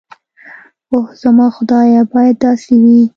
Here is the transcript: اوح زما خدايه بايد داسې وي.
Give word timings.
اوح 0.91 1.05
زما 1.21 1.47
خدايه 1.55 1.99
بايد 2.11 2.35
داسې 2.45 2.73
وي. 2.83 3.01